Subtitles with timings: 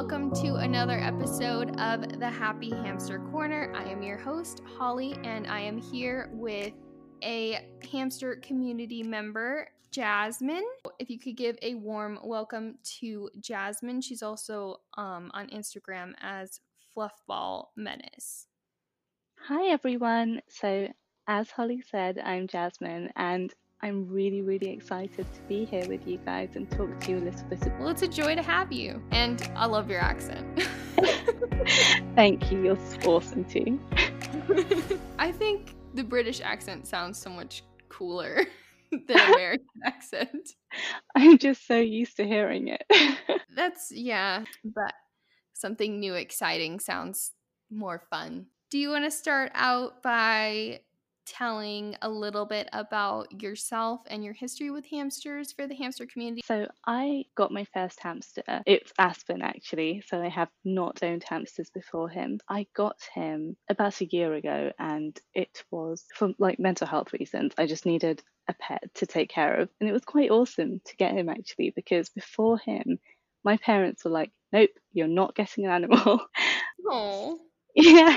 [0.00, 3.70] welcome to another episode of the Happy Hamster Corner.
[3.76, 6.72] I am your host, Holly, and I am here with
[7.22, 10.64] a hamster community member, Jasmine.
[10.98, 16.60] If you could give a warm welcome to Jasmine, she's also um, on Instagram as
[16.96, 18.46] Fluffball Menace.
[19.48, 20.40] Hi, everyone.
[20.48, 20.88] So,
[21.26, 26.18] as Holly said, I'm Jasmine, and I'm really, really excited to be here with you
[26.18, 27.60] guys and talk to you a little bit.
[27.78, 30.68] Well, it's a joy to have you, and I love your accent.
[32.14, 32.62] Thank you.
[32.62, 33.80] You're awesome too.
[35.18, 38.44] I think the British accent sounds so much cooler
[38.92, 40.50] than American accent.
[41.16, 42.82] I'm just so used to hearing it.
[43.56, 44.92] That's yeah, but
[45.54, 47.32] something new, exciting sounds
[47.70, 48.46] more fun.
[48.70, 50.80] Do you want to start out by
[51.26, 56.42] telling a little bit about yourself and your history with hamsters for the hamster community?
[56.44, 58.42] So, I got my first hamster.
[58.66, 60.02] It's Aspen, actually.
[60.06, 62.40] So, I have not owned hamsters before him.
[62.48, 67.52] I got him about a year ago, and it was for like mental health reasons.
[67.58, 69.68] I just needed a pet to take care of.
[69.80, 72.98] And it was quite awesome to get him, actually, because before him,
[73.44, 76.26] my parents were like, nope, you're not getting an animal.
[76.92, 77.38] Oh.
[77.74, 78.16] Yeah.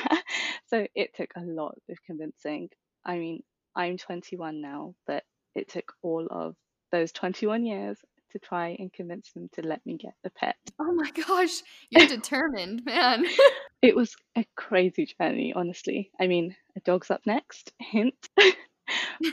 [0.67, 2.69] So it took a lot of convincing.
[3.05, 3.43] I mean,
[3.75, 5.23] I'm 21 now, but
[5.55, 6.55] it took all of
[6.91, 7.97] those 21 years
[8.31, 10.55] to try and convince them to let me get the pet.
[10.79, 13.25] Oh my gosh, you're determined, man.
[13.81, 16.09] It was a crazy journey, honestly.
[16.17, 18.15] I mean, a dog's up next, hint.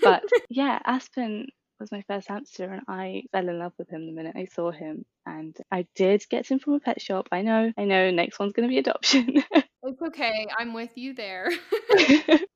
[0.03, 1.47] but yeah, Aspen
[1.79, 4.73] was my first hamster and I fell in love with him the minute I saw
[4.73, 5.05] him.
[5.25, 7.29] And I did get him from a pet shop.
[7.31, 9.45] I know, I know, next one's going to be adoption.
[9.83, 10.47] It's okay.
[10.59, 11.51] I'm with you there.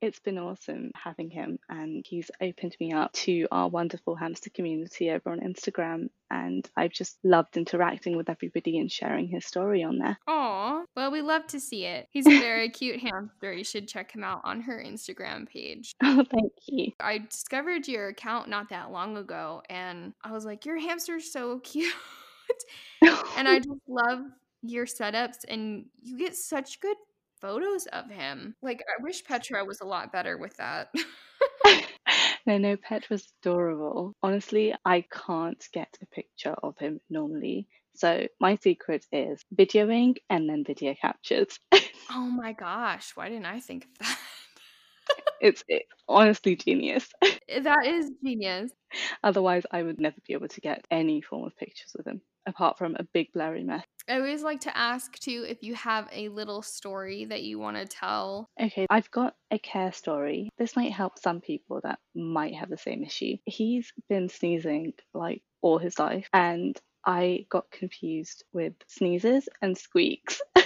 [0.03, 5.11] it's been awesome having him, and he's opened me up to our wonderful hamster community
[5.11, 6.09] over on Instagram.
[6.31, 10.19] And I've just loved interacting with everybody and sharing his story on there.
[10.27, 12.09] Aw, well, we love to see it.
[12.11, 13.53] He's a very cute hamster.
[13.53, 15.95] You should check him out on her Instagram page.
[16.03, 16.93] Oh, thank you.
[17.01, 21.59] I discovered your account not that long ago, and I was like, your hamster's so
[21.61, 21.95] cute.
[23.37, 24.21] and I just love
[24.63, 26.97] your setups, and you get such good
[27.45, 28.55] photos of him.
[28.63, 30.89] Like, I wish Petra was a lot better with that.
[32.47, 34.15] no, no, Petra's adorable.
[34.23, 37.67] Honestly, I can't get a picture of him normally.
[37.97, 41.59] So my secret is videoing and then video captures.
[42.11, 44.19] oh my gosh, why didn't I think of that?
[45.43, 47.07] it's, it's honestly genius.
[47.23, 48.73] that is genius.
[49.23, 52.79] Otherwise, I would never be able to get any form of pictures with him apart
[52.79, 53.85] from a big blurry mess.
[54.09, 57.77] I always like to ask too if you have a little story that you want
[57.77, 58.51] to tell.
[58.61, 60.51] Okay, I've got a care story.
[60.59, 63.37] This might help some people that might have the same issue.
[63.47, 70.41] He's been sneezing like all his life, and I got confused with sneezes and squeaks.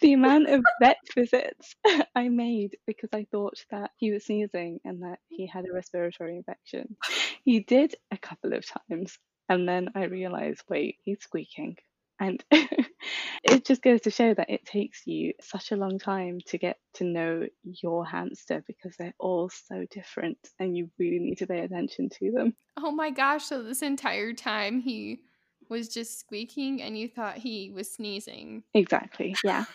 [0.00, 1.74] the amount of vet visits
[2.14, 6.36] I made because I thought that he was sneezing and that he had a respiratory
[6.36, 6.96] infection.
[7.44, 9.18] He did a couple of times,
[9.50, 11.76] and then I realized, wait, he's squeaking.
[12.20, 16.58] And it just goes to show that it takes you such a long time to
[16.58, 21.48] get to know your hamster because they're all so different and you really need to
[21.48, 22.54] pay attention to them.
[22.78, 23.44] Oh my gosh.
[23.44, 25.20] So, this entire time he
[25.68, 28.62] was just squeaking and you thought he was sneezing.
[28.72, 29.34] Exactly.
[29.42, 29.64] Yeah.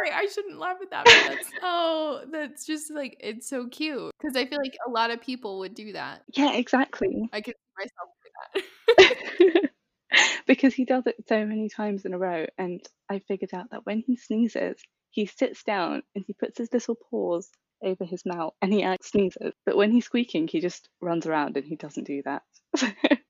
[0.00, 1.04] sorry, I shouldn't laugh at that.
[1.04, 5.10] But that's so that's just like it's so cute because I feel like a lot
[5.10, 6.22] of people would do that.
[6.34, 7.28] Yeah, exactly.
[7.32, 8.10] I could see myself
[9.38, 9.70] do that.
[10.46, 13.86] because he does it so many times in a row, and I figured out that
[13.86, 17.48] when he sneezes, he sits down and he puts his little paws
[17.82, 19.54] over his mouth and he sneezes.
[19.64, 22.42] But when he's squeaking, he just runs around and he doesn't do that.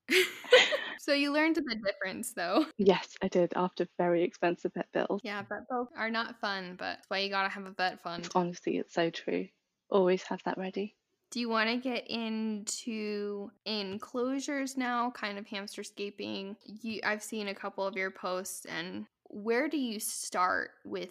[1.00, 2.66] So you learned the difference though.
[2.78, 5.22] Yes, I did after very expensive vet bills.
[5.24, 8.28] Yeah, vet bills are not fun, but that's why you gotta have a vet fund.
[8.34, 9.48] Honestly, it's so true.
[9.88, 10.94] Always have that ready.
[11.30, 16.56] Do you want to get into enclosures now, kind of hamsterscaping?
[16.82, 21.10] You, I've seen a couple of your posts, and where do you start with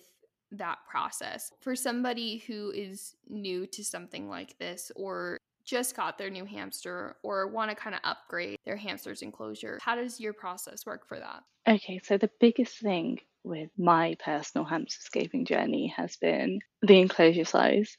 [0.51, 5.37] that process for somebody who is new to something like this or
[5.69, 9.77] just got their new hamster or want to kind of upgrade their hamster's enclosure.
[9.81, 11.43] How does your process work for that?
[11.67, 17.95] Okay, so the biggest thing with my personal hamsterscaping journey has been the enclosure size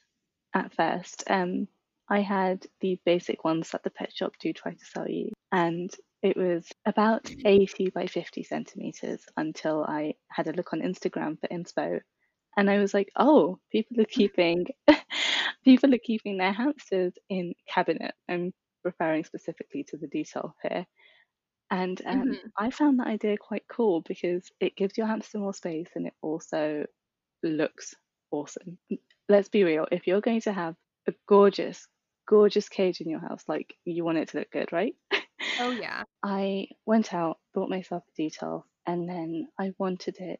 [0.53, 1.23] at first.
[1.27, 1.67] Um,
[2.09, 5.89] I had the basic ones that the pet shop do try to sell you, and
[6.21, 11.47] it was about 80 by 50 centimeters until I had a look on Instagram for
[11.47, 12.01] inspo,
[12.57, 14.67] and I was like, oh, people are keeping
[15.63, 18.13] people are keeping their hamsters in cabinet.
[18.29, 18.53] I'm
[18.83, 20.85] referring specifically to the Detolf here.
[21.71, 25.53] And um, hmm I found that idea quite cool because it gives your hamster more
[25.53, 26.85] space and it also
[27.43, 27.95] looks
[28.31, 28.77] awesome.
[29.29, 30.75] Let's be real, if you're going to have
[31.07, 31.87] a gorgeous,
[32.27, 34.95] gorgeous cage in your house, like you want it to look good, right?
[35.57, 36.03] Oh yeah.
[36.23, 40.39] I went out, bought myself a Detolf, and then I wanted it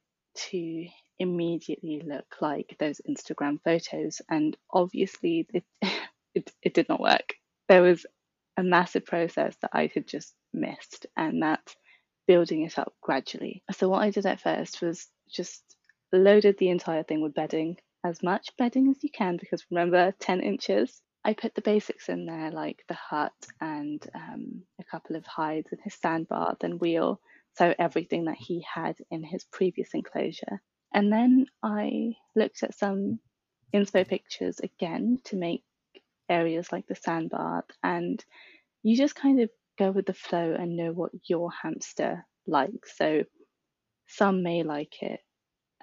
[0.50, 0.88] to
[1.22, 4.22] immediately look like those Instagram photos.
[4.30, 5.64] And obviously, it,
[6.36, 7.36] it, it did not work.
[7.70, 8.06] There was
[8.58, 11.76] a massive process that I had just missed, and that's
[12.28, 13.64] building it up gradually.
[13.72, 15.64] So, what I did at first was just
[16.12, 20.42] loaded the entire thing with bedding, as much bedding as you can, because remember, 10
[20.42, 21.02] inches.
[21.24, 25.68] I put the basics in there, like the hut and um, a couple of hides
[25.72, 27.22] and his sandbar, then wheel,
[27.58, 30.62] so everything that he had in his previous enclosure.
[30.94, 33.20] And then I looked at some
[33.74, 35.64] inspo pictures again to make
[36.30, 38.24] areas like the sand sandbar, and
[38.84, 42.98] you just kind of go with the flow and know what your hamster likes.
[42.98, 43.24] So
[44.08, 45.22] some may like it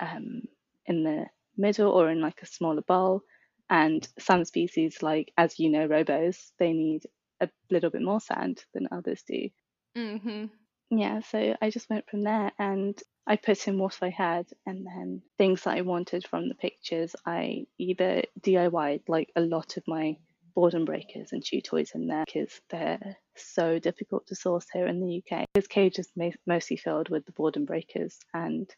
[0.01, 0.43] um,
[0.87, 1.27] in the
[1.57, 3.23] middle or in like a smaller bowl.
[3.71, 7.03] And some species, like as you know, robos, they need
[7.41, 9.49] a little bit more sand than others do.
[9.95, 10.47] hmm
[10.91, 14.87] Yeah, so I just went from there and I put in what I had and
[14.87, 17.15] then things that I wanted from the pictures.
[17.27, 20.17] I either DIY'd like a lot of my
[20.55, 25.01] boredom breakers and chew toys in there because they're so difficult to source here in
[25.01, 25.45] the UK.
[25.55, 26.11] His cage is
[26.47, 28.69] mostly filled with the boredom breakers and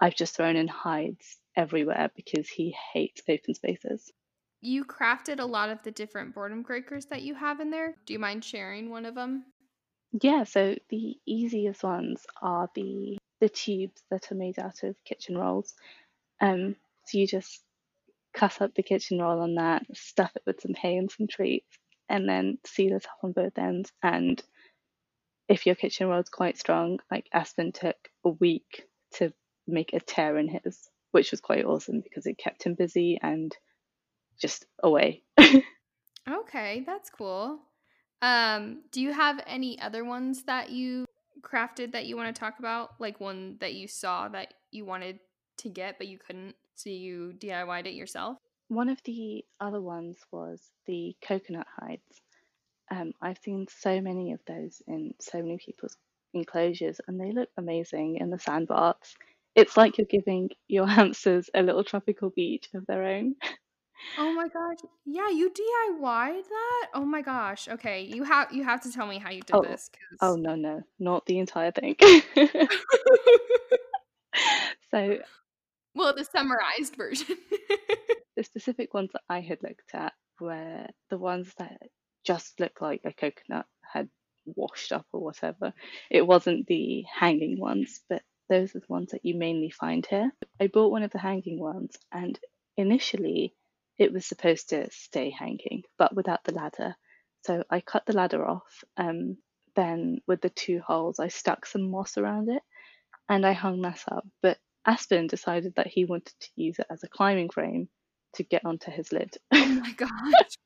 [0.00, 4.10] I've just thrown in hides everywhere because he hates open spaces.
[4.62, 7.94] You crafted a lot of the different boredom breakers that you have in there.
[8.04, 9.44] Do you mind sharing one of them?
[10.12, 15.38] Yeah, so the easiest ones are the the tubes that are made out of kitchen
[15.38, 15.74] rolls.
[16.40, 16.76] Um,
[17.06, 17.62] so you just
[18.34, 21.78] cut up the kitchen roll on that, stuff it with some hay and some treats,
[22.08, 23.92] and then seal it up on both ends.
[24.02, 24.42] And
[25.48, 28.84] if your kitchen roll is quite strong, like Aspen took a week
[29.14, 29.32] to
[29.66, 33.56] make a tear in his, which was quite awesome because it kept him busy and
[34.38, 35.22] just away.
[36.28, 37.60] Okay, that's cool.
[38.22, 41.06] Um, do you have any other ones that you
[41.42, 42.90] crafted that you want to talk about?
[42.98, 45.20] Like one that you saw that you wanted
[45.58, 48.38] to get but you couldn't, so you DIY'd it yourself?
[48.68, 52.20] One of the other ones was the coconut hides.
[52.90, 55.96] Um, I've seen so many of those in so many people's
[56.34, 59.16] enclosures, and they look amazing in the sandbars.
[59.54, 63.34] It's like you're giving your hamsters a little tropical beach of their own.
[64.18, 64.78] Oh my gosh.
[65.06, 66.88] Yeah, you DIY'd that?
[66.94, 67.68] Oh my gosh.
[67.68, 70.54] Okay, you have you have to tell me how you did Oh, this oh no,
[70.54, 71.96] no, not the entire thing.
[74.90, 75.18] so
[75.94, 77.36] well, the summarized version.
[78.36, 81.78] the specific ones that I had looked at were the ones that
[82.24, 84.08] just looked like a coconut had
[84.46, 85.72] washed up or whatever.
[86.10, 90.30] It wasn't the hanging ones, but those are the ones that you mainly find here.
[90.60, 92.38] I bought one of the hanging ones, and
[92.76, 93.54] initially
[94.00, 96.96] it was supposed to stay hanging, but without the ladder.
[97.44, 98.82] So I cut the ladder off.
[98.96, 99.36] Um,
[99.76, 102.62] then with the two holes, I stuck some moss around it,
[103.28, 104.26] and I hung that up.
[104.42, 107.88] But Aspen decided that he wanted to use it as a climbing frame
[108.34, 109.36] to get onto his lid.
[109.52, 110.56] oh my gosh.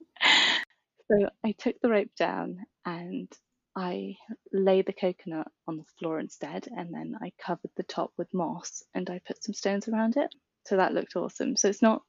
[1.11, 3.31] So I took the rope down and
[3.76, 4.14] I
[4.53, 8.85] laid the coconut on the floor instead, and then I covered the top with moss
[8.95, 10.33] and I put some stones around it.
[10.67, 11.57] So that looked awesome.
[11.57, 12.03] So it's not,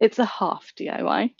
[0.00, 1.30] it's a half DIY.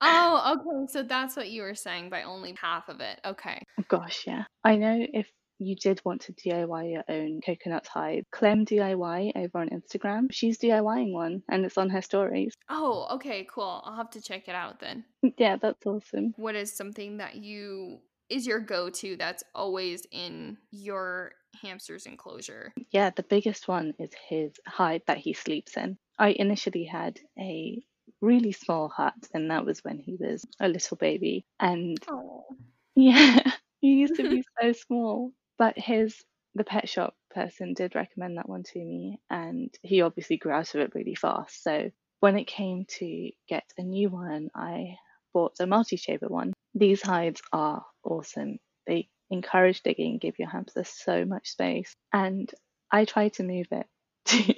[0.00, 0.92] Oh, okay.
[0.92, 3.18] So that's what you were saying by only half of it.
[3.24, 3.62] Okay.
[3.88, 4.44] Gosh, yeah.
[4.62, 5.26] I know if
[5.58, 10.58] you did want to DIY your own coconut hide, Clem DIY over on Instagram, she's
[10.58, 12.52] DIYing one and it's on her stories.
[12.68, 13.82] Oh, okay, cool.
[13.84, 15.04] I'll have to check it out then.
[15.38, 16.34] Yeah, that's awesome.
[16.36, 21.32] What is something that you is your go-to that's always in your
[21.62, 22.72] hamster's enclosure?
[22.90, 25.96] Yeah, the biggest one is his hide that he sleeps in.
[26.18, 27.82] I initially had a
[28.20, 31.46] really small hut, and that was when he was a little baby.
[31.60, 32.56] And Oh.
[32.94, 33.38] yeah,
[33.80, 35.32] he used to be so small.
[35.58, 36.22] But his
[36.54, 40.74] the pet shop person did recommend that one to me, and he obviously grew out
[40.74, 41.62] of it really fast.
[41.62, 44.96] So when it came to get a new one, I
[45.34, 46.52] bought a multi-chamber one.
[46.74, 48.58] These hides are awesome.
[48.86, 51.94] They encourage digging, give your hamster so much space.
[52.12, 52.52] And
[52.90, 53.86] I tried to move it
[54.26, 54.54] to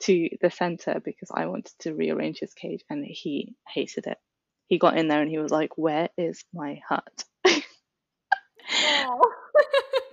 [0.00, 4.18] to the center because I wanted to rearrange his cage, and he hated it.
[4.68, 7.24] He got in there and he was like, "Where is my hut?"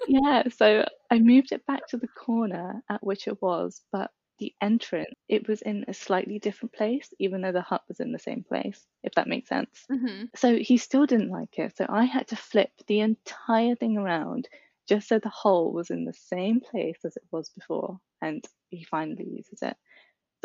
[0.08, 4.54] yeah, so I moved it back to the corner at which it was, but the
[4.62, 8.20] entrance it was in a slightly different place, even though the hut was in the
[8.20, 8.86] same place.
[9.04, 9.86] If that makes sense.
[9.90, 11.78] hmm So he still didn't like it.
[11.78, 14.48] So I had to flip the entire thing around
[14.88, 18.00] just so the hole was in the same place as it was before.
[18.22, 19.78] And he finally uses it.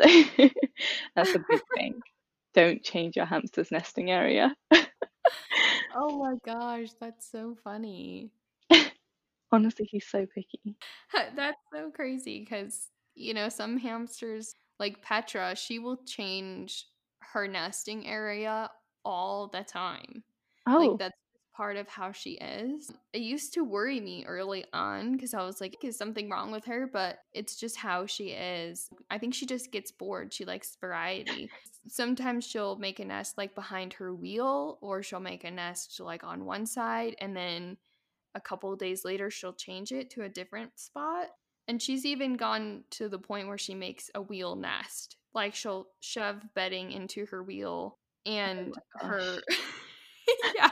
[0.01, 0.49] So
[1.15, 1.99] that's a big thing.
[2.53, 4.55] Don't change your hamster's nesting area.
[5.95, 8.31] Oh my gosh, that's so funny.
[9.51, 10.75] Honestly, he's so picky.
[11.35, 16.85] That's so crazy because, you know, some hamsters, like Petra, she will change
[17.33, 18.69] her nesting area
[19.03, 20.23] all the time.
[20.67, 21.28] Like Oh, that's just
[21.59, 22.89] part of how she is.
[23.11, 26.63] It used to worry me early on because I was like, is something wrong with
[26.63, 26.89] her?
[26.91, 28.89] But it's just how she is.
[29.11, 30.33] I think she just gets bored.
[30.33, 31.49] She likes variety.
[31.89, 36.23] Sometimes she'll make a nest like behind her wheel, or she'll make a nest like
[36.23, 37.75] on one side, and then
[38.35, 41.27] a couple of days later she'll change it to a different spot.
[41.67, 45.17] And she's even gone to the point where she makes a wheel nest.
[45.33, 49.41] Like she'll shove bedding into her wheel oh and Oh her
[50.55, 50.71] yeah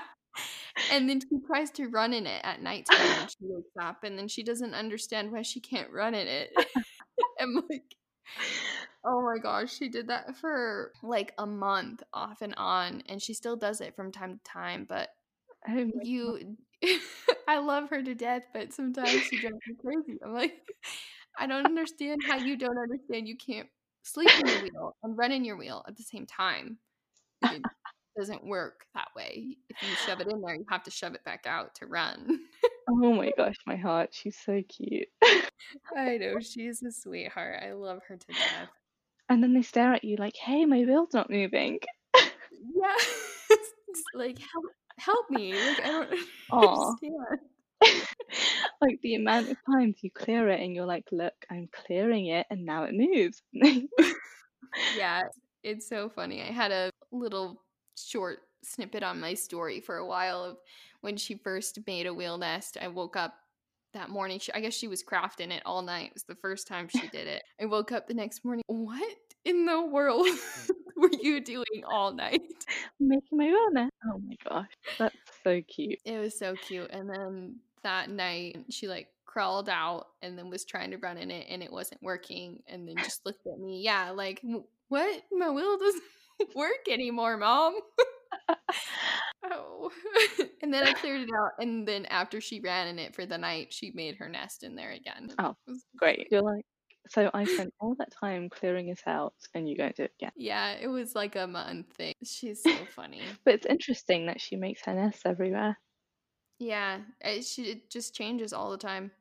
[0.92, 4.18] and then she tries to run in it at nighttime when she wakes up and
[4.18, 6.52] then she doesn't understand why she can't run in it.
[7.40, 7.96] I'm like
[9.06, 13.34] oh my gosh she did that for like a month off and on and she
[13.34, 15.10] still does it from time to time but
[15.70, 16.58] oh you
[17.48, 20.20] i love her to death but sometimes she drives me crazy.
[20.24, 20.54] I'm like
[21.40, 23.28] i don't understand how you don't understand.
[23.28, 23.70] You can't
[24.04, 26.78] sleep in your wheel and run in your wheel at the same time
[28.18, 31.24] doesn't work that way if you shove it in there you have to shove it
[31.24, 32.40] back out to run
[32.90, 34.10] Oh my gosh, my heart.
[34.14, 35.08] She's so cute.
[35.96, 38.70] i know she's a sweetheart i love her to death
[39.30, 41.80] And then they stare at you like, hey, my wheel's not moving.
[42.16, 42.96] yeah
[43.50, 44.66] It's like help
[45.00, 46.10] help me like i don't
[46.52, 47.40] understand
[48.82, 52.46] like the amount of times you clear it and you're like, look, I'm clearing it
[52.50, 53.42] and now it moves.
[54.98, 55.24] Yeah,
[55.64, 56.42] it's so funny.
[56.42, 57.62] I had a little
[57.98, 60.58] short snippet on my story for a while of
[61.02, 62.78] when she first made a wheel nest.
[62.82, 63.36] I woke up
[63.94, 64.40] that morning.
[64.40, 66.08] She, I guess she was crafting it all night.
[66.08, 67.44] It was the first time she did it.
[67.62, 68.64] I woke up the next morning.
[68.68, 70.28] What in the world
[70.98, 72.42] were you doing all night?
[73.00, 73.90] Making my wheel now.
[74.06, 76.00] Oh my gosh, that's so cute.
[76.06, 76.90] It was so cute.
[76.92, 81.32] And then that night, she like crawled out and then was trying to run in
[81.32, 82.62] it and it wasn't working.
[82.68, 83.82] And then just looked at me.
[83.82, 84.44] Yeah, like,
[84.90, 85.24] what?
[85.32, 86.04] My wheel doesn't
[86.56, 87.76] work anymore, mom.
[89.46, 89.92] oh.
[90.62, 91.52] and then I cleared it out.
[91.60, 94.76] And then after she ran in it for the night, she made her nest in
[94.76, 95.34] there again.
[95.40, 95.56] Oh,
[95.98, 96.28] Great.
[96.32, 96.66] You're like,
[97.10, 100.32] so I spent all that time clearing it out and you don't do it again.
[100.36, 102.14] Yeah, it was like a month thing.
[102.24, 103.22] She's so funny.
[103.46, 105.78] But it's interesting that she makes her nests everywhere.
[106.60, 109.12] Yeah, it, she, it just changes all the time.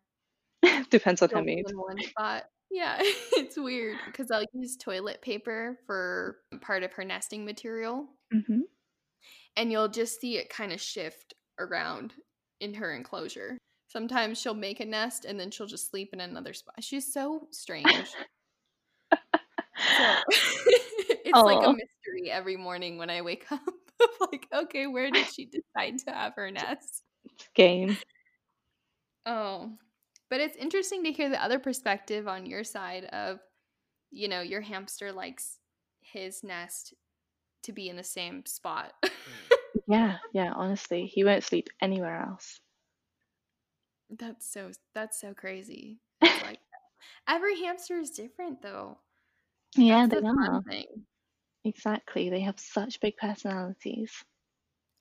[0.91, 1.65] Depends on her mood.
[1.75, 2.45] one spot.
[2.77, 8.61] Yeah, it's weird because I'll use toilet paper for part of her nesting material, hmm
[9.57, 12.13] and you'll just see it kind of shift around
[12.61, 13.57] in her enclosure.
[13.89, 16.75] Sometimes she'll make a nest and then she'll just sleep in another spot.
[16.81, 17.87] She's so strange.
[17.89, 18.05] So
[20.29, 23.63] it's like a mystery every morning when I wake up.
[24.21, 27.03] Like, okay, where did she decide to have her nest?
[27.55, 27.97] Game.
[29.25, 29.71] Oh,
[30.31, 33.41] but it's interesting to hear the other perspective on your side of,
[34.11, 35.59] you know, your hamster likes
[36.01, 36.95] his nest
[37.65, 38.93] to be in the same spot.
[39.29, 39.51] Mm.
[39.87, 42.61] Yeah, yeah, honestly, he won't sleep anywhere else.
[44.11, 46.01] that's so that's so crazy.
[46.23, 46.61] It's like
[47.29, 48.99] every hamster is different though.
[49.77, 50.63] Yeah, That's they the are.
[50.69, 51.07] thing.
[51.65, 52.31] Exactly.
[52.31, 54.25] They have such big personalities.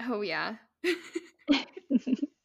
[0.02, 0.56] Oh yeah.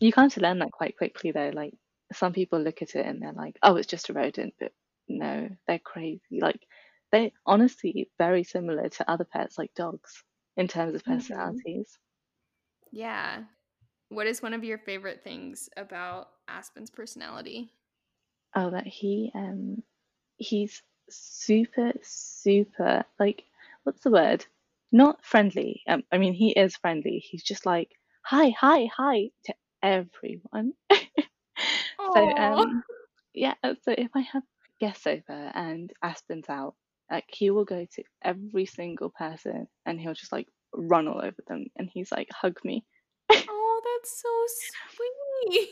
[0.00, 1.50] You come to learn that quite quickly though.
[1.54, 1.74] Like
[2.16, 4.72] some people look at it and they're like, "Oh, it's just a rodent," but
[5.08, 6.40] no, they're crazy.
[6.40, 6.66] Like
[7.12, 10.24] they honestly very similar to other pets like dogs
[10.56, 11.64] in terms of Mhm.
[11.64, 11.98] personalities.
[12.90, 13.44] Yeah.
[14.08, 17.72] What is one of your favorite things about Aspen's personality?
[18.54, 19.82] Oh, that he um
[20.38, 23.44] he's super super like
[23.84, 24.46] what's the word?
[24.92, 25.82] Not friendly.
[25.88, 27.18] Um, I mean he is friendly.
[27.20, 27.92] He's just like
[28.24, 30.74] hi hi hi to everyone.
[32.12, 32.82] so um
[33.34, 33.54] yeah.
[33.62, 34.42] So if I have
[34.80, 36.74] guests over and Aspen's out,
[37.10, 41.36] like he will go to every single person and he'll just like run all over
[41.46, 42.84] them and he's like hug me.
[43.30, 44.28] Oh, that's so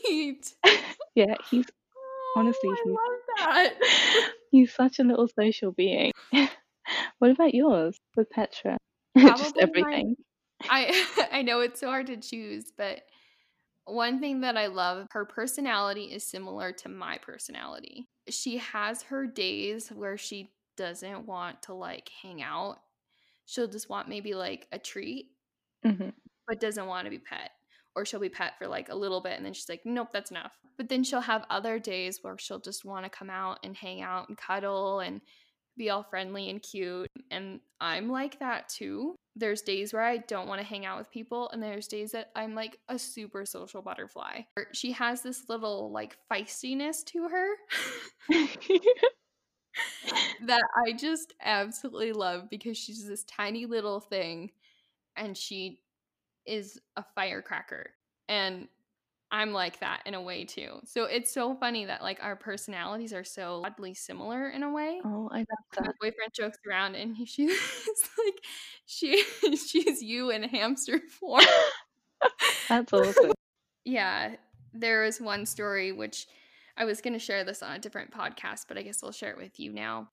[0.05, 0.53] sweet.
[1.15, 1.65] Yeah, he's
[1.97, 4.31] Oh, honestly I he's love that.
[4.51, 6.11] He's such a little social being.
[7.19, 8.77] what about yours with Petra?
[9.17, 10.15] Just everything.
[10.63, 13.01] I I know it's so hard to choose, but
[13.85, 18.07] one thing that I love, her personality is similar to my personality.
[18.29, 22.77] She has her days where she doesn't want to like hang out.
[23.45, 25.27] She'll just want maybe like a treat,
[25.83, 26.09] hmm
[26.47, 27.51] but doesn't want to be pet.
[27.95, 30.31] Or she'll be pet for like a little bit and then she's like, nope, that's
[30.31, 30.51] enough.
[30.77, 34.01] But then she'll have other days where she'll just want to come out and hang
[34.01, 35.21] out and cuddle and
[35.77, 37.09] be all friendly and cute.
[37.31, 39.15] And I'm like that too.
[39.35, 42.31] There's days where I don't want to hang out with people, and there's days that
[42.35, 44.41] I'm like a super social butterfly.
[44.71, 47.47] She has this little like feistiness to her
[50.45, 54.51] that I just absolutely love because she's this tiny little thing
[55.17, 55.81] and she
[56.45, 57.91] is a firecracker.
[58.27, 58.67] And
[59.31, 60.79] I'm like that in a way too.
[60.85, 65.01] So it's so funny that like our personalities are so oddly similar in a way.
[65.03, 65.45] oh, I love
[65.79, 65.95] My that.
[65.99, 67.49] boyfriend jokes around and he, she's
[68.25, 68.35] like
[68.85, 69.23] she
[69.57, 71.43] she's you in hamster form.
[72.69, 73.31] That's awesome.
[73.83, 74.35] Yeah,
[74.73, 76.27] there was one story which
[76.77, 79.31] I was going to share this on a different podcast, but I guess I'll share
[79.31, 80.09] it with you now.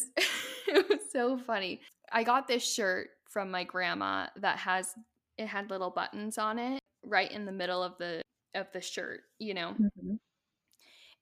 [0.68, 1.80] it was so funny.
[2.12, 4.94] I got this shirt from my grandma that has
[5.38, 8.20] it had little buttons on it right in the middle of the
[8.54, 9.74] of the shirt, you know.
[9.74, 10.18] Mhm.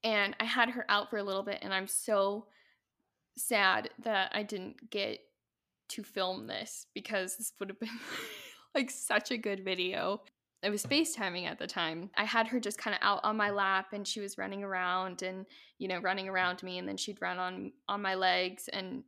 [0.03, 2.47] And I had her out for a little bit and I'm so
[3.37, 5.21] sad that I didn't get
[5.89, 7.89] to film this because this would have been
[8.75, 10.23] like such a good video.
[10.63, 12.11] I was FaceTiming at the time.
[12.17, 15.23] I had her just kind of out on my lap and she was running around
[15.23, 15.47] and,
[15.79, 19.03] you know, running around me and then she'd run on on my legs and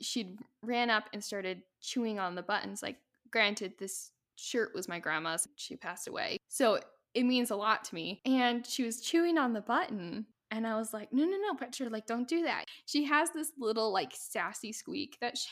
[0.00, 2.82] she'd ran up and started chewing on the buttons.
[2.82, 2.96] Like
[3.30, 5.46] granted this shirt was my grandma's.
[5.56, 6.38] She passed away.
[6.48, 6.80] So
[7.16, 8.20] it means a lot to me.
[8.24, 11.88] And she was chewing on the button and I was like, "No, no, no, Petra,
[11.88, 15.48] like don't do that." She has this little like sassy squeak that she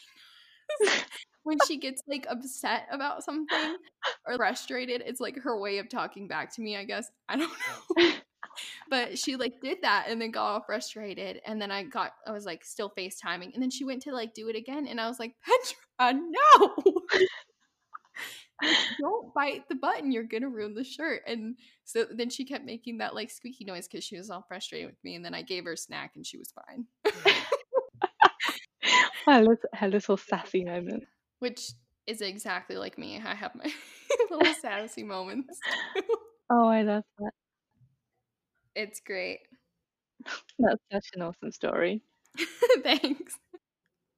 [1.42, 3.76] when she gets like upset about something
[4.26, 7.10] or frustrated, it's like her way of talking back to me, I guess.
[7.28, 7.52] I don't
[7.96, 8.12] know.
[8.88, 11.40] but she like did that and then got all frustrated.
[11.46, 13.52] And then I got, I was like still FaceTiming.
[13.54, 14.86] And then she went to like do it again.
[14.86, 16.74] And I was like, Petra, no.
[18.62, 20.12] Like, don't bite the button.
[20.12, 21.22] You're to ruin the shirt.
[21.26, 24.88] And so then she kept making that like squeaky noise because she was all frustrated
[24.90, 25.14] with me.
[25.16, 26.86] And then I gave her a snack and she was fine.
[29.26, 31.04] her, little, her little sassy moment.
[31.38, 31.72] Which
[32.06, 33.20] is exactly like me.
[33.24, 33.72] I have my
[34.30, 35.58] little sassy moments.
[36.50, 37.30] Oh, I love that.
[38.76, 39.40] It's great.
[40.58, 42.02] That's such an awesome story.
[42.82, 43.38] Thanks.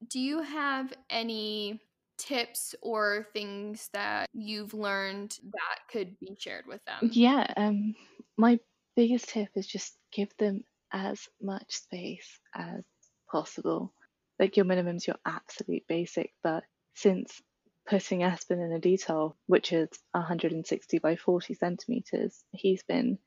[0.09, 1.81] Do you have any
[2.19, 7.11] tips or things that you've learned that could be shared with them?
[7.13, 7.95] Yeah, um,
[8.37, 8.59] my
[8.95, 12.83] biggest tip is just give them as much space as
[13.31, 13.93] possible.
[14.39, 17.43] Like your minimum's your absolute basic, but since
[17.87, 23.19] putting Aspen in a Detolf, which is 160 by 40 centimeters, he's been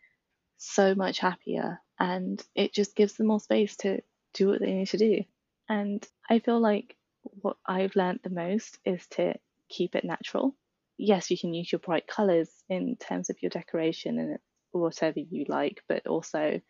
[0.58, 4.02] so much happier and it just gives them more space to
[4.34, 5.24] do what they need to do.
[5.68, 6.96] And I feel like
[7.42, 9.34] what I've learned the most is to
[9.70, 10.56] keep it natural.
[10.98, 14.40] Yes, you can use your bright colors in terms of your decoration and
[14.72, 16.62] whatever you like, but also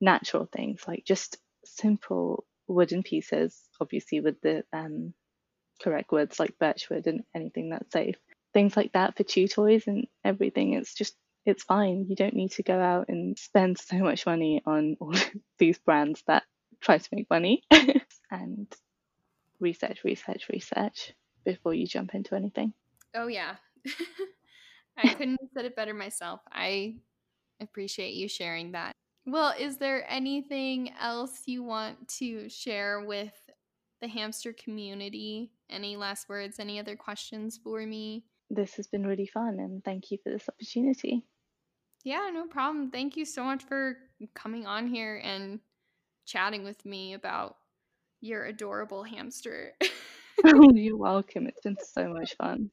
[0.00, 5.12] natural things like just simple wooden pieces, obviously with the um,
[5.82, 8.16] correct woods like birchwood and anything that's safe.
[8.52, 10.74] Things like that for chew toys and everything.
[10.74, 12.06] It's just it's fine.
[12.08, 15.14] You don't need to go out and spend so much money on all
[15.58, 16.44] these brands that
[16.80, 17.62] try to make money.
[18.30, 18.72] and
[19.64, 22.72] research, research, research before you jump into anything.
[23.14, 23.56] Oh, yeah.
[24.96, 26.40] I couldn't have said it better myself.
[26.52, 26.96] I
[27.60, 28.92] appreciate you sharing that.
[29.26, 33.32] Well, is there anything else you want to share with
[34.02, 35.50] the hamster community?
[35.70, 36.60] Any last words?
[36.60, 38.24] Any other questions for me?
[38.50, 41.24] This has been really fun and thank you for this opportunity.
[42.04, 42.90] Yeah, no problem.
[42.90, 43.96] Thank you so much for
[44.34, 45.58] coming on here and
[46.26, 47.56] chatting with me about
[48.24, 49.72] your adorable hamster.
[50.74, 51.46] You're welcome.
[51.46, 52.70] It's been so much fun.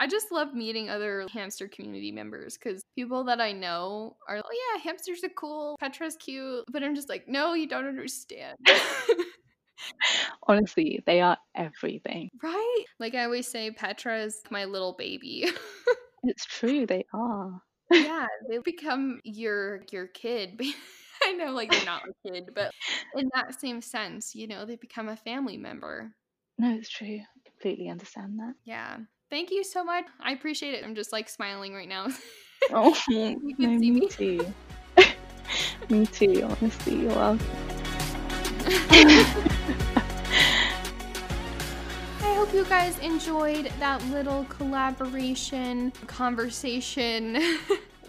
[0.00, 4.74] I just love meeting other hamster community members because people that I know are, oh
[4.74, 8.58] yeah, hamsters are cool, Petra's cute, but I'm just like, no, you don't understand.
[10.48, 12.30] Honestly, they are everything.
[12.42, 12.84] right?
[12.98, 15.48] Like I always say, Petra is my little baby.
[16.24, 17.62] It's true, they are.
[17.90, 20.60] yeah, they become your your kid.
[21.40, 22.70] Know, like they're not a kid, but
[23.16, 26.12] in that same sense, you know, they become a family member.
[26.58, 27.18] No, it's true.
[27.18, 28.52] I completely understand that.
[28.66, 28.98] Yeah.
[29.30, 30.04] Thank you so much.
[30.20, 30.84] I appreciate it.
[30.84, 32.08] I'm just like smiling right now.
[32.72, 34.08] Oh, you no, can see me me.
[34.08, 34.54] too.
[35.88, 36.96] me too, honestly.
[37.00, 37.46] You're welcome.
[42.22, 47.38] I hope you guys enjoyed that little collaboration conversation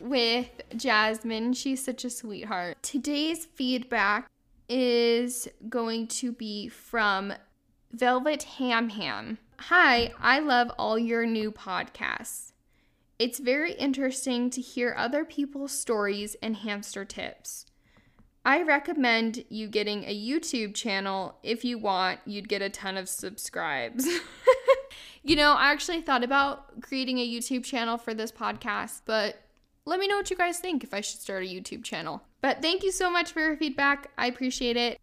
[0.02, 1.54] with Jasmine.
[1.54, 2.82] She's such a sweetheart.
[2.82, 4.30] Today's feedback
[4.68, 7.34] is going to be from
[7.92, 9.38] Velvet Ham Ham.
[9.60, 12.54] Hi, I love all your new podcasts.
[13.20, 17.66] It's very interesting to hear other people's stories and hamster tips.
[18.44, 21.38] I recommend you getting a YouTube channel.
[21.44, 24.08] If you want, you'd get a ton of subscribes.
[25.24, 29.36] you know, I actually thought about creating a YouTube channel for this podcast, but
[29.86, 32.22] let me know what you guys think if I should start a YouTube channel.
[32.42, 34.12] But thank you so much for your feedback.
[34.18, 35.00] I appreciate it.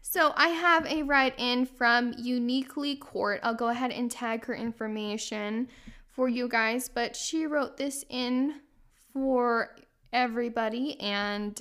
[0.00, 3.40] So I have a write in from Uniquely Cort.
[3.42, 5.68] I'll go ahead and tag her information
[6.06, 8.60] for you guys, but she wrote this in
[9.12, 9.74] for
[10.12, 11.60] everybody, and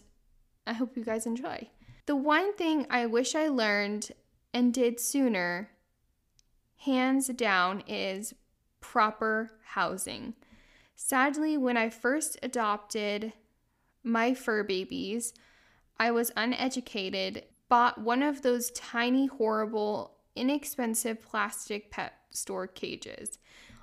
[0.67, 1.69] I hope you guys enjoy.
[2.05, 4.11] The one thing I wish I learned
[4.53, 5.71] and did sooner,
[6.77, 8.35] hands down, is
[8.81, 10.35] proper housing.
[11.05, 13.33] Sadly, when I first adopted
[14.05, 15.33] my fur babies,
[15.99, 23.37] I was uneducated, bought one of those tiny, horrible, inexpensive plastic pet store cages,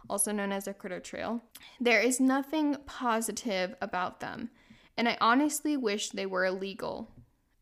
[0.08, 1.42] also known as a critter trail.
[1.78, 4.48] There is nothing positive about them,
[4.96, 7.10] and I honestly wish they were illegal,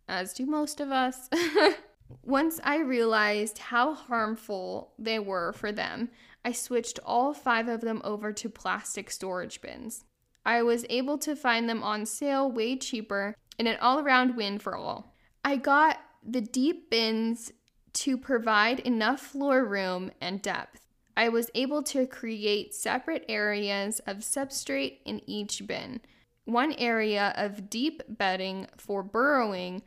[0.07, 1.29] as do most of us.
[2.23, 6.11] Once I realized how harmful they were for them,
[6.49, 10.07] I switched all five of them over to plastic storage bins.
[10.47, 14.59] I was able to find them on sale way cheaper and an all around win
[14.59, 15.15] for all.
[15.45, 17.53] I got the deep bins
[17.93, 20.87] to provide enough floor room and depth.
[21.19, 26.01] I was able to create separate areas of substrate in each bin.
[26.47, 29.83] One area of deep bedding for burrowing,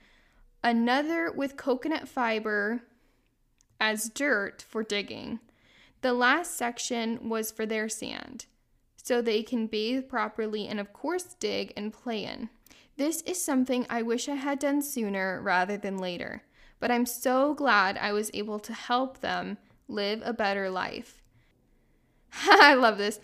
[0.63, 2.84] another with coconut fiber
[3.80, 5.39] as dirt for digging.
[6.02, 8.46] The last section was for their sand,
[8.96, 12.50] so they can bathe properly and, of course, dig and play in.
[12.98, 16.44] This is something I wish I had done sooner rather than later,
[16.80, 21.22] but I'm so glad I was able to help them live a better life.
[22.48, 23.20] I love this.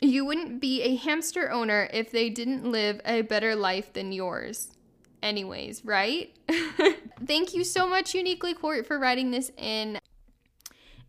[0.00, 4.68] You wouldn't be a hamster owner if they didn't live a better life than yours.
[5.22, 6.36] Anyways, right?
[7.26, 9.98] Thank you so much, Uniquely Cort, for writing this in.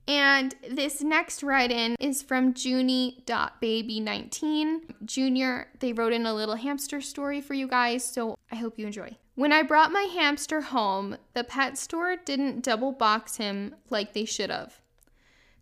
[0.08, 5.06] And this next write in is from Junie.baby19.
[5.06, 8.86] Junior, they wrote in a little hamster story for you guys, so I hope you
[8.86, 9.18] enjoy.
[9.34, 14.26] When I brought my hamster home, the pet store didn't double box him like they
[14.26, 14.80] should have.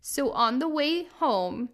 [0.01, 1.69] So on the way home,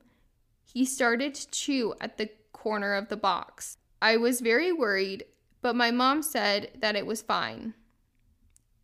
[0.63, 3.77] he started to chew at the corner of the box.
[4.01, 5.25] I was very worried,
[5.61, 7.73] but my mom said that it was fine.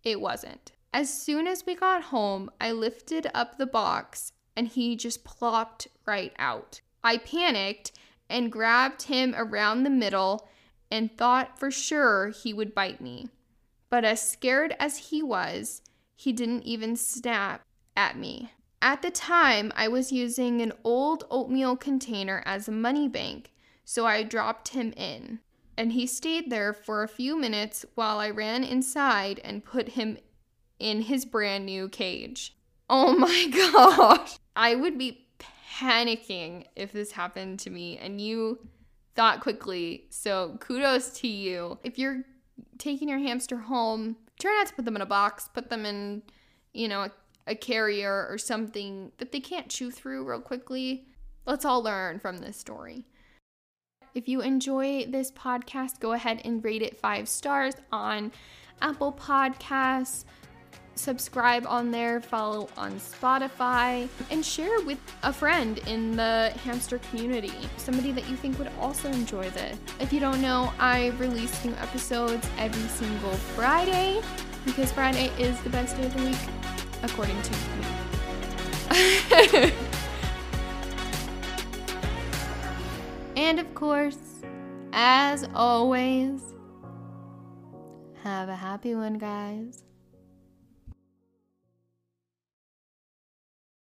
[0.03, 0.73] It wasn't.
[0.95, 5.89] As soon as we got home, I lifted up the box and he just plopped
[6.05, 6.79] right out.
[7.03, 7.91] I panicked
[8.29, 10.47] and grabbed him around the middle
[10.89, 13.27] and thought for sure he would bite me.
[13.89, 15.81] But as scared as he was,
[16.15, 17.65] he didn't even snap
[17.97, 18.53] at me.
[18.81, 23.51] At the time, I was using an old oatmeal container as a money bank,
[23.83, 25.39] so I dropped him in.
[25.77, 30.17] And he stayed there for a few minutes while I ran inside and put him
[30.79, 32.55] in his brand new cage.
[32.89, 34.37] Oh my gosh.
[34.55, 35.27] I would be
[35.79, 38.59] panicking if this happened to me and you
[39.15, 40.05] thought quickly.
[40.09, 41.79] So kudos to you.
[41.83, 42.23] If you're
[42.77, 46.21] taking your hamster home, try not to put them in a box, put them in,
[46.73, 47.11] you know, a,
[47.47, 51.07] a carrier or something that they can't chew through real quickly.
[51.45, 53.05] Let's all learn from this story.
[54.13, 58.31] If you enjoy this podcast, go ahead and rate it five stars on
[58.81, 60.23] Apple Podcasts
[60.95, 67.53] subscribe on there, follow on Spotify, and share with a friend in the hamster community,
[67.77, 69.77] somebody that you think would also enjoy this.
[69.99, 74.21] If you don't know, I release new episodes every single Friday
[74.65, 76.37] because Friday is the best day of the week,
[77.03, 77.57] according to me.
[83.35, 84.17] and of course,
[84.93, 86.41] as always,
[88.23, 89.83] have a happy one, guys.